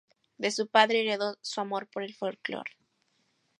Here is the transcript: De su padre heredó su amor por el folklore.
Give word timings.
De 0.39 0.49
su 0.49 0.65
padre 0.67 1.01
heredó 1.01 1.37
su 1.41 1.61
amor 1.61 1.87
por 1.87 2.01
el 2.01 2.15
folklore. 2.15 2.71